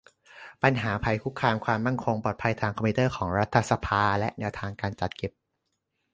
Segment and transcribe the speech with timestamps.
[0.63, 5.31] ปัญหาภัยคุกคามความมั่นคงปลอดภัยทางคอมพิวเตอร์ของรัฐสภา และ แนวทางการจัดเก็บ